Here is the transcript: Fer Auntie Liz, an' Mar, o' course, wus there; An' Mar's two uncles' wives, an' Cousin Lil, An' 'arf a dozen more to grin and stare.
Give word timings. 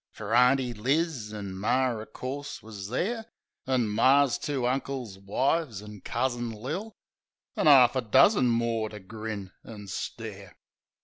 Fer 0.09 0.33
Auntie 0.33 0.73
Liz, 0.73 1.31
an' 1.31 1.53
Mar, 1.53 2.01
o' 2.01 2.07
course, 2.07 2.63
wus 2.63 2.87
there; 2.87 3.27
An' 3.67 3.87
Mar's 3.87 4.39
two 4.39 4.65
uncles' 4.67 5.19
wives, 5.19 5.79
an' 5.79 6.01
Cousin 6.01 6.49
Lil, 6.49 6.97
An' 7.55 7.67
'arf 7.67 7.95
a 7.95 8.01
dozen 8.01 8.47
more 8.47 8.89
to 8.89 8.99
grin 8.99 9.51
and 9.63 9.91
stare. 9.91 10.57